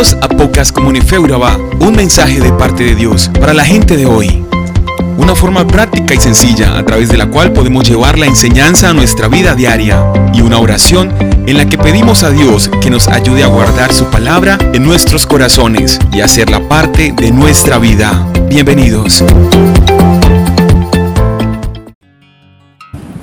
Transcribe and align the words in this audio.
A 0.00 0.28
Pocas 0.28 0.72
Comunifeuraba, 0.72 1.58
un 1.78 1.94
mensaje 1.94 2.40
de 2.40 2.50
parte 2.54 2.84
de 2.84 2.94
Dios 2.94 3.30
para 3.38 3.52
la 3.52 3.66
gente 3.66 3.98
de 3.98 4.06
hoy. 4.06 4.42
Una 5.18 5.34
forma 5.34 5.66
práctica 5.66 6.14
y 6.14 6.16
sencilla 6.18 6.78
a 6.78 6.86
través 6.86 7.10
de 7.10 7.18
la 7.18 7.26
cual 7.26 7.52
podemos 7.52 7.86
llevar 7.86 8.18
la 8.18 8.24
enseñanza 8.24 8.88
a 8.88 8.94
nuestra 8.94 9.28
vida 9.28 9.54
diaria 9.54 10.02
y 10.32 10.40
una 10.40 10.58
oración 10.58 11.12
en 11.46 11.58
la 11.58 11.68
que 11.68 11.76
pedimos 11.76 12.22
a 12.22 12.30
Dios 12.30 12.70
que 12.80 12.88
nos 12.88 13.08
ayude 13.08 13.44
a 13.44 13.48
guardar 13.48 13.92
su 13.92 14.06
palabra 14.06 14.56
en 14.72 14.84
nuestros 14.84 15.26
corazones 15.26 15.98
y 16.14 16.22
hacerla 16.22 16.66
parte 16.66 17.12
de 17.14 17.30
nuestra 17.30 17.78
vida. 17.78 18.26
Bienvenidos. 18.48 19.22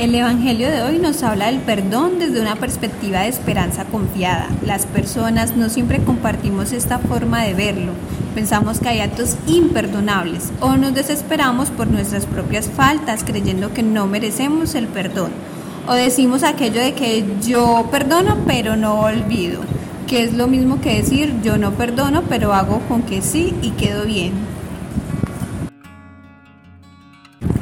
El 0.00 0.14
Evangelio 0.14 0.70
de 0.70 0.80
hoy 0.80 0.98
nos 0.98 1.22
habla 1.22 1.48
del 1.48 1.58
perdón 1.58 2.18
desde 2.18 2.40
una 2.40 2.56
perspectiva 2.56 3.20
de 3.20 3.28
esperanza 3.28 3.84
confiada. 3.84 4.48
Las 4.64 4.86
personas 4.86 5.58
no 5.58 5.68
siempre 5.68 6.02
compartimos 6.02 6.72
esta 6.72 6.98
forma 6.98 7.42
de 7.42 7.52
verlo. 7.52 7.92
Pensamos 8.34 8.80
que 8.80 8.88
hay 8.88 9.00
actos 9.00 9.36
imperdonables 9.46 10.52
o 10.60 10.78
nos 10.78 10.94
desesperamos 10.94 11.68
por 11.68 11.88
nuestras 11.88 12.24
propias 12.24 12.66
faltas 12.70 13.24
creyendo 13.24 13.74
que 13.74 13.82
no 13.82 14.06
merecemos 14.06 14.74
el 14.74 14.86
perdón. 14.86 15.32
O 15.86 15.92
decimos 15.92 16.44
aquello 16.44 16.80
de 16.80 16.94
que 16.94 17.22
yo 17.46 17.86
perdono 17.90 18.38
pero 18.46 18.76
no 18.76 19.00
olvido, 19.00 19.60
que 20.06 20.22
es 20.22 20.32
lo 20.32 20.46
mismo 20.46 20.80
que 20.80 20.96
decir 20.96 21.34
yo 21.42 21.58
no 21.58 21.72
perdono 21.72 22.22
pero 22.26 22.54
hago 22.54 22.80
con 22.88 23.02
que 23.02 23.20
sí 23.20 23.52
y 23.60 23.72
quedo 23.72 24.06
bien. 24.06 24.32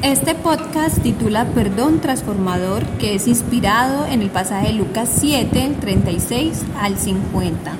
Este 0.01 0.33
podcast 0.33 1.01
titula 1.03 1.43
Perdón 1.47 1.99
Transformador, 1.99 2.85
que 2.99 3.15
es 3.15 3.27
inspirado 3.27 4.05
en 4.05 4.21
el 4.21 4.29
pasaje 4.29 4.67
de 4.67 4.73
Lucas 4.73 5.09
7, 5.19 5.75
36 5.81 6.63
al 6.79 6.97
50. 6.97 7.73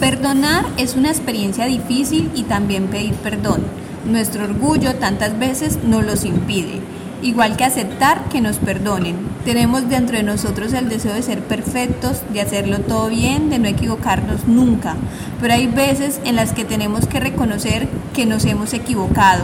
Perdonar 0.00 0.64
es 0.78 0.96
una 0.96 1.10
experiencia 1.10 1.66
difícil 1.66 2.30
y 2.34 2.44
también 2.44 2.86
pedir 2.86 3.12
perdón. 3.16 3.60
Nuestro 4.06 4.44
orgullo 4.44 4.94
tantas 4.94 5.38
veces 5.38 5.80
nos 5.84 6.02
los 6.02 6.24
impide, 6.24 6.80
igual 7.20 7.58
que 7.58 7.64
aceptar 7.64 8.30
que 8.30 8.40
nos 8.40 8.56
perdonen. 8.56 9.16
Tenemos 9.44 9.86
dentro 9.90 10.16
de 10.16 10.22
nosotros 10.22 10.72
el 10.72 10.88
deseo 10.88 11.12
de 11.12 11.22
ser 11.22 11.40
perfectos, 11.40 12.22
de 12.32 12.40
hacerlo 12.40 12.78
todo 12.78 13.10
bien, 13.10 13.50
de 13.50 13.58
no 13.58 13.68
equivocarnos 13.68 14.48
nunca, 14.48 14.96
pero 15.42 15.52
hay 15.52 15.66
veces 15.66 16.22
en 16.24 16.36
las 16.36 16.54
que 16.54 16.64
tenemos 16.64 17.06
que 17.06 17.20
reconocer 17.20 17.86
que 18.14 18.24
nos 18.24 18.46
hemos 18.46 18.72
equivocado 18.72 19.42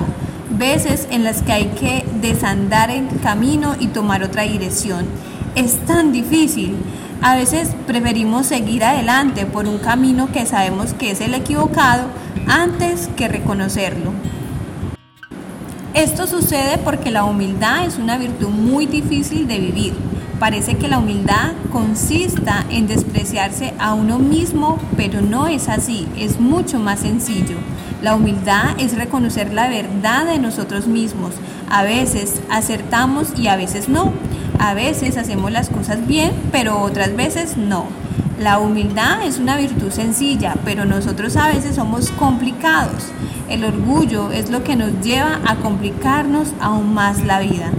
veces 0.58 1.08
en 1.10 1.24
las 1.24 1.42
que 1.42 1.52
hay 1.52 1.66
que 1.66 2.04
desandar 2.20 2.90
el 2.90 3.08
camino 3.22 3.74
y 3.78 3.88
tomar 3.88 4.22
otra 4.22 4.42
dirección. 4.42 5.06
Es 5.54 5.78
tan 5.86 6.12
difícil. 6.12 6.76
A 7.20 7.36
veces 7.36 7.70
preferimos 7.86 8.46
seguir 8.46 8.84
adelante 8.84 9.46
por 9.46 9.66
un 9.66 9.78
camino 9.78 10.30
que 10.32 10.46
sabemos 10.46 10.92
que 10.94 11.12
es 11.12 11.20
el 11.20 11.34
equivocado 11.34 12.06
antes 12.48 13.08
que 13.16 13.28
reconocerlo. 13.28 14.12
Esto 15.94 16.26
sucede 16.26 16.78
porque 16.78 17.10
la 17.10 17.24
humildad 17.24 17.84
es 17.84 17.98
una 17.98 18.16
virtud 18.16 18.48
muy 18.48 18.86
difícil 18.86 19.46
de 19.46 19.58
vivir. 19.58 19.92
Parece 20.40 20.76
que 20.76 20.88
la 20.88 20.98
humildad 20.98 21.52
consista 21.70 22.64
en 22.70 22.88
despreciarse 22.88 23.74
a 23.78 23.94
uno 23.94 24.18
mismo, 24.18 24.78
pero 24.96 25.20
no 25.20 25.46
es 25.46 25.68
así, 25.68 26.08
es 26.16 26.40
mucho 26.40 26.80
más 26.80 27.00
sencillo. 27.00 27.56
La 28.02 28.16
humildad 28.16 28.74
es 28.78 28.96
reconocer 28.96 29.54
la 29.54 29.68
verdad 29.68 30.26
de 30.26 30.40
nosotros 30.40 30.88
mismos. 30.88 31.34
A 31.70 31.84
veces 31.84 32.40
acertamos 32.50 33.28
y 33.38 33.46
a 33.46 33.54
veces 33.54 33.88
no. 33.88 34.12
A 34.58 34.74
veces 34.74 35.16
hacemos 35.16 35.52
las 35.52 35.68
cosas 35.68 36.04
bien, 36.08 36.32
pero 36.50 36.80
otras 36.80 37.14
veces 37.14 37.56
no. 37.56 37.86
La 38.40 38.58
humildad 38.58 39.24
es 39.24 39.38
una 39.38 39.56
virtud 39.56 39.92
sencilla, 39.92 40.56
pero 40.64 40.84
nosotros 40.84 41.36
a 41.36 41.46
veces 41.46 41.76
somos 41.76 42.10
complicados. 42.10 43.04
El 43.48 43.64
orgullo 43.64 44.32
es 44.32 44.50
lo 44.50 44.64
que 44.64 44.74
nos 44.74 45.00
lleva 45.00 45.38
a 45.46 45.54
complicarnos 45.56 46.48
aún 46.60 46.92
más 46.92 47.24
la 47.24 47.38
vida. 47.38 47.70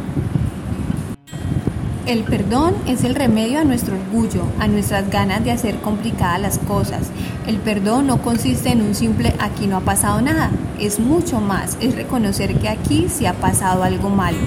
El 2.06 2.26
perdón 2.26 2.76
es 2.86 3.06
el 3.06 3.16
remedio 3.16 3.62
a 3.62 3.64
nuestro 3.64 3.96
orgullo, 3.96 4.44
a 4.60 4.68
nuestras 4.68 5.10
ganas 5.10 5.42
de 5.46 5.52
hacer 5.52 5.78
complicadas 5.78 6.42
las 6.42 6.60
cosas. 6.60 7.04
El 7.48 7.60
perdón 7.60 8.08
no 8.08 8.22
consiste 8.22 8.72
en 8.72 8.82
un 8.82 8.94
simple 8.94 9.34
aquí 9.40 9.68
no 9.68 9.78
ha 9.78 9.82
pasado 9.82 10.22
nada, 10.22 10.52
es 10.78 11.00
mucho 11.00 11.40
más, 11.40 11.78
es 11.80 11.96
reconocer 11.96 12.56
que 12.56 12.68
aquí 12.68 13.08
sí 13.08 13.26
ha 13.26 13.32
pasado 13.32 13.84
algo 13.84 14.10
malo, 14.10 14.38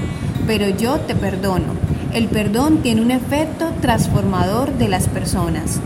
pero 0.46 0.68
yo 0.68 1.00
te 1.00 1.14
perdono. 1.14 1.72
El 2.12 2.28
perdón 2.28 2.82
tiene 2.82 3.00
un 3.00 3.10
efecto 3.10 3.72
transformador 3.80 4.74
de 4.74 4.88
las 4.88 5.08
personas. 5.08 5.80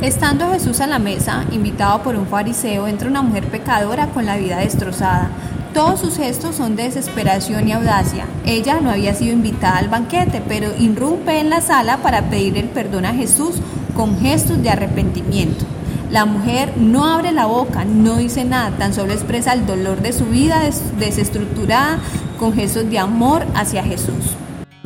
Estando 0.00 0.50
Jesús 0.50 0.80
a 0.80 0.86
la 0.86 0.98
mesa, 0.98 1.44
invitado 1.52 2.02
por 2.02 2.16
un 2.16 2.26
fariseo, 2.26 2.86
entra 2.86 3.06
una 3.06 3.20
mujer 3.20 3.44
pecadora 3.48 4.06
con 4.06 4.24
la 4.24 4.38
vida 4.38 4.60
destrozada. 4.60 5.28
Todos 5.74 6.00
sus 6.00 6.16
gestos 6.16 6.56
son 6.56 6.74
de 6.74 6.82
desesperación 6.82 7.68
y 7.68 7.72
audacia. 7.72 8.26
Ella 8.44 8.80
no 8.80 8.90
había 8.90 9.14
sido 9.14 9.32
invitada 9.32 9.78
al 9.78 9.88
banquete, 9.88 10.42
pero 10.48 10.72
irrumpe 10.76 11.38
en 11.38 11.48
la 11.48 11.60
sala 11.60 11.98
para 11.98 12.28
pedir 12.28 12.58
el 12.58 12.68
perdón 12.68 13.04
a 13.06 13.14
Jesús 13.14 13.56
con 13.94 14.18
gestos 14.18 14.60
de 14.62 14.70
arrepentimiento. 14.70 15.64
La 16.10 16.24
mujer 16.24 16.72
no 16.76 17.06
abre 17.06 17.30
la 17.30 17.46
boca, 17.46 17.84
no 17.84 18.16
dice 18.16 18.44
nada, 18.44 18.76
tan 18.78 18.92
solo 18.92 19.12
expresa 19.12 19.52
el 19.52 19.64
dolor 19.64 20.02
de 20.02 20.12
su 20.12 20.24
vida 20.24 20.60
desestructurada 20.98 22.00
con 22.36 22.52
gestos 22.52 22.90
de 22.90 22.98
amor 22.98 23.46
hacia 23.54 23.84
Jesús. 23.84 24.34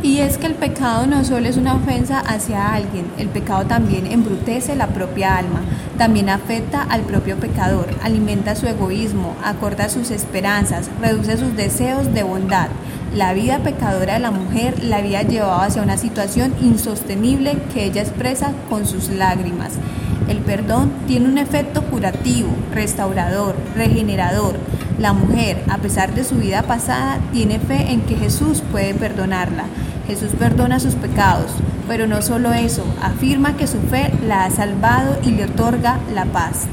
Y 0.05 0.19
es 0.19 0.37
que 0.37 0.47
el 0.47 0.55
pecado 0.55 1.07
no 1.07 1.25
solo 1.25 1.49
es 1.49 1.57
una 1.57 1.77
ofensa 1.77 2.21
hacia 2.21 2.75
alguien, 2.75 3.07
el 3.17 3.29
pecado 3.29 3.65
también 3.65 4.07
embrutece 4.07 4.77
la 4.77 4.89
propia 4.89 5.39
alma, 5.39 5.63
también 5.97 6.29
afecta 6.29 6.83
al 6.83 7.01
propio 7.01 7.39
pecador, 7.39 7.89
alimenta 8.03 8.55
su 8.55 8.67
egoísmo, 8.67 9.35
acorta 9.43 9.89
sus 9.89 10.11
esperanzas, 10.11 10.91
reduce 11.01 11.39
sus 11.39 11.57
deseos 11.57 12.13
de 12.13 12.23
bondad. 12.23 12.69
La 13.15 13.33
vida 13.33 13.61
pecadora 13.61 14.15
de 14.15 14.21
la 14.21 14.31
mujer 14.31 14.85
la 14.85 14.99
había 14.99 15.23
llevado 15.23 15.63
hacia 15.63 15.81
una 15.81 15.97
situación 15.97 16.53
insostenible 16.61 17.57
que 17.73 17.87
ella 17.87 18.03
expresa 18.03 18.53
con 18.69 18.87
sus 18.87 19.09
lágrimas. 19.09 19.73
El 20.29 20.41
perdón 20.41 20.93
tiene 21.07 21.29
un 21.31 21.39
efecto 21.39 21.83
curativo, 21.83 22.51
restaurador, 22.75 23.57
regenerador. 23.75 24.57
La 24.99 25.15
mujer, 25.15 25.63
a 25.71 25.79
pesar 25.79 26.15
de 26.15 26.25
su 26.25 26.37
vida 26.37 26.63
pasada, 26.63 27.21
tiene 27.33 27.59
fe 27.59 27.91
en 27.91 28.03
que 28.03 28.17
Jesús 28.17 28.63
puede 28.71 28.95
perdonarla. 28.95 29.65
Jesús 30.07 30.33
perdona 30.39 30.81
sus 30.81 30.95
pecados, 30.95 31.51
pero 31.89 32.07
no 32.07 32.23
solo 32.23 32.53
eso, 32.53 32.85
afirma 33.03 33.57
que 33.57 33.67
su 33.67 33.81
fe 33.81 34.13
la 34.27 34.45
ha 34.45 34.51
salvado 34.51 35.19
y 35.23 35.31
le 35.31 35.45
otorga 35.45 35.99
la 36.15 36.25
paz. 36.27 36.67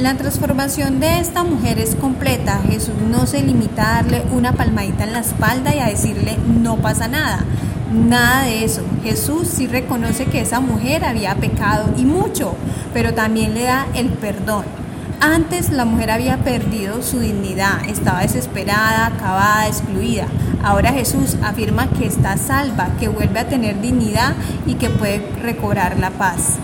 La 0.00 0.14
transformación 0.14 0.98
de 0.98 1.18
esta 1.18 1.44
mujer 1.44 1.78
es 1.78 1.94
completa. 1.94 2.58
Jesús 2.66 2.94
no 3.10 3.26
se 3.26 3.42
limita 3.42 3.82
a 3.82 4.02
darle 4.02 4.24
una 4.32 4.52
palmadita 4.52 5.04
en 5.04 5.12
la 5.12 5.20
espalda 5.20 5.74
y 5.74 5.78
a 5.78 5.88
decirle 5.88 6.38
no 6.46 6.76
pasa 6.76 7.06
nada. 7.06 7.44
Nada 7.92 8.44
de 8.44 8.64
eso. 8.64 8.82
Jesús 9.04 9.48
sí 9.48 9.66
reconoce 9.66 10.24
que 10.24 10.40
esa 10.40 10.60
mujer 10.60 11.04
había 11.04 11.34
pecado 11.34 11.92
y 11.98 12.06
mucho, 12.06 12.54
pero 12.94 13.12
también 13.12 13.52
le 13.52 13.64
da 13.64 13.88
el 13.94 14.08
perdón. 14.08 14.79
Antes 15.22 15.70
la 15.70 15.84
mujer 15.84 16.10
había 16.10 16.38
perdido 16.38 17.02
su 17.02 17.20
dignidad, 17.20 17.84
estaba 17.86 18.22
desesperada, 18.22 19.04
acabada, 19.04 19.68
excluida. 19.68 20.26
Ahora 20.64 20.94
Jesús 20.94 21.36
afirma 21.42 21.90
que 21.90 22.06
está 22.06 22.38
salva, 22.38 22.88
que 22.98 23.08
vuelve 23.08 23.38
a 23.38 23.46
tener 23.46 23.82
dignidad 23.82 24.32
y 24.66 24.76
que 24.76 24.88
puede 24.88 25.18
recobrar 25.42 25.98
la 25.98 26.08
paz. 26.08 26.56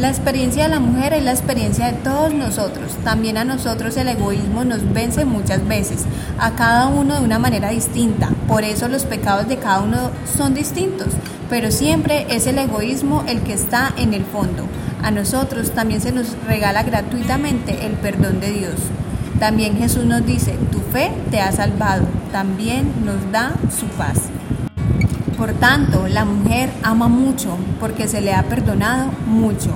La 0.00 0.08
experiencia 0.08 0.64
de 0.64 0.70
la 0.70 0.80
mujer 0.80 1.12
es 1.12 1.22
la 1.22 1.30
experiencia 1.30 1.92
de 1.92 1.98
todos 1.98 2.34
nosotros. 2.34 2.96
También 3.04 3.38
a 3.38 3.44
nosotros 3.44 3.96
el 3.96 4.08
egoísmo 4.08 4.64
nos 4.64 4.92
vence 4.92 5.24
muchas 5.24 5.64
veces, 5.68 6.06
a 6.40 6.56
cada 6.56 6.88
uno 6.88 7.14
de 7.14 7.24
una 7.24 7.38
manera 7.38 7.70
distinta. 7.70 8.30
Por 8.48 8.64
eso 8.64 8.88
los 8.88 9.04
pecados 9.04 9.46
de 9.46 9.58
cada 9.58 9.82
uno 9.82 10.10
son 10.36 10.54
distintos, 10.54 11.10
pero 11.48 11.70
siempre 11.70 12.26
es 12.30 12.46
el 12.46 12.58
egoísmo 12.58 13.24
el 13.28 13.40
que 13.42 13.52
está 13.52 13.92
en 13.96 14.14
el 14.14 14.24
fondo. 14.24 14.66
A 15.02 15.10
nosotros 15.10 15.72
también 15.72 16.00
se 16.00 16.12
nos 16.12 16.36
regala 16.46 16.82
gratuitamente 16.82 17.86
el 17.86 17.92
perdón 17.92 18.40
de 18.40 18.52
Dios. 18.52 18.74
También 19.38 19.76
Jesús 19.76 20.04
nos 20.04 20.24
dice, 20.24 20.56
tu 20.72 20.78
fe 20.78 21.10
te 21.30 21.40
ha 21.40 21.52
salvado. 21.52 22.06
También 22.32 22.90
nos 23.04 23.30
da 23.30 23.52
su 23.78 23.86
paz. 23.86 24.18
Por 25.36 25.52
tanto, 25.52 26.06
la 26.08 26.24
mujer 26.24 26.70
ama 26.82 27.08
mucho 27.08 27.58
porque 27.80 28.08
se 28.08 28.20
le 28.20 28.32
ha 28.32 28.44
perdonado 28.44 29.10
mucho. 29.26 29.70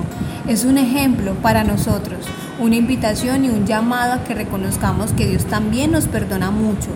Es 0.47 0.63
un 0.63 0.77
ejemplo 0.77 1.35
para 1.35 1.63
nosotros, 1.63 2.25
una 2.59 2.75
invitación 2.75 3.45
y 3.45 3.49
un 3.49 3.67
llamado 3.67 4.13
a 4.13 4.23
que 4.23 4.33
reconozcamos 4.33 5.11
que 5.13 5.27
Dios 5.27 5.45
también 5.45 5.91
nos 5.91 6.07
perdona 6.07 6.49
mucho. 6.49 6.89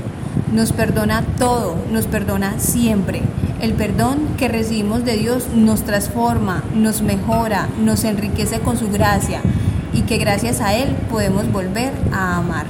Nos 0.53 0.71
perdona 0.71 1.25
todo, 1.39 1.75
nos 1.91 2.05
perdona 2.05 2.59
siempre. 2.59 3.23
El 3.59 3.73
perdón 3.73 4.35
que 4.37 4.47
recibimos 4.47 5.03
de 5.03 5.17
Dios 5.17 5.47
nos 5.55 5.81
transforma, 5.81 6.63
nos 6.75 7.01
mejora, 7.01 7.69
nos 7.79 8.03
enriquece 8.03 8.59
con 8.59 8.77
su 8.77 8.91
gracia 8.91 9.41
y 9.93 10.01
que 10.01 10.19
gracias 10.19 10.61
a 10.61 10.75
Él 10.75 10.95
podemos 11.09 11.51
volver 11.51 11.91
a 12.11 12.37
amar. 12.37 12.67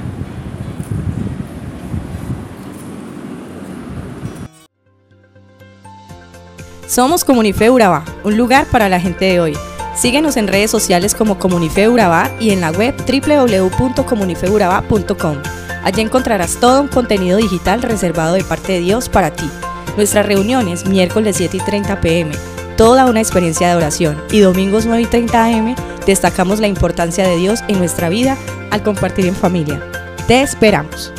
Somos 6.88 7.22
Comunife 7.22 7.68
Urabá, 7.68 8.06
un 8.24 8.38
lugar 8.38 8.64
para 8.66 8.88
la 8.88 8.98
gente 8.98 9.26
de 9.26 9.40
hoy. 9.40 9.54
Síguenos 9.94 10.38
en 10.38 10.48
redes 10.48 10.70
sociales 10.70 11.14
como 11.14 11.38
Comunife 11.38 11.90
Urabá 11.90 12.30
y 12.40 12.48
en 12.50 12.62
la 12.62 12.70
web 12.70 12.94
www.comunifeurabá.com. 12.96 15.63
Allí 15.84 16.00
encontrarás 16.00 16.56
todo 16.56 16.80
un 16.80 16.88
contenido 16.88 17.36
digital 17.36 17.82
reservado 17.82 18.34
de 18.34 18.42
parte 18.42 18.72
de 18.72 18.80
Dios 18.80 19.08
para 19.10 19.30
ti. 19.30 19.48
Nuestras 19.96 20.26
reuniones 20.26 20.86
miércoles 20.86 21.36
7 21.36 21.58
y 21.58 21.60
30 21.60 22.00
pm, 22.00 22.32
toda 22.76 23.04
una 23.04 23.20
experiencia 23.20 23.68
de 23.68 23.76
oración 23.76 24.20
y 24.32 24.40
domingos 24.40 24.86
9 24.86 25.02
y 25.02 25.06
30 25.06 25.44
am 25.44 25.76
destacamos 26.06 26.58
la 26.58 26.68
importancia 26.68 27.28
de 27.28 27.36
Dios 27.36 27.62
en 27.68 27.78
nuestra 27.78 28.08
vida 28.08 28.36
al 28.70 28.82
compartir 28.82 29.26
en 29.26 29.36
familia. 29.36 29.80
Te 30.26 30.40
esperamos. 30.42 31.12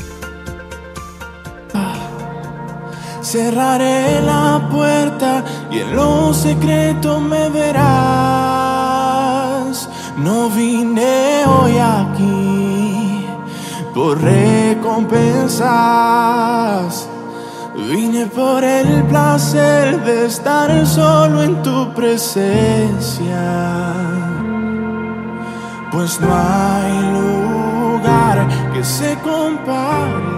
Cerraré 3.21 4.21
la 4.21 4.67
puerta 4.71 5.43
y 5.71 5.79
en 5.79 5.95
lo 5.95 6.33
secreto 6.33 7.19
me 7.19 7.49
verás. 7.49 7.85
No 10.17 10.49
vine 10.49 11.43
hoy 11.45 11.77
aquí 11.77 12.74
por 13.95 14.21
recompensas. 14.21 15.63
Vine 17.89 18.25
por 18.27 18.63
el 18.63 19.03
placer 19.05 20.03
de 20.03 20.25
estar 20.25 20.85
solo 20.85 21.41
en 21.41 21.63
tu 21.63 21.93
presencia. 21.93 23.41
Pues 25.93 26.19
no 26.19 26.27
hay 26.27 27.13
lugar 27.13 28.45
que 28.73 28.83
se 28.83 29.15
compare 29.19 30.34